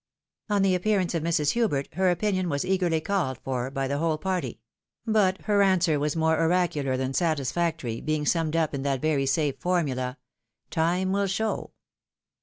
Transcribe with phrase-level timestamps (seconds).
[0.49, 1.51] On the appearance of Mrs.
[1.51, 4.59] Hubert, her opinion was eagerly called for by the whole party;
[5.05, 9.27] but her answer was more oracu lar than satisfactory, being summed up in that very
[9.27, 10.17] safe formula,"
[10.71, 11.73] Time will show."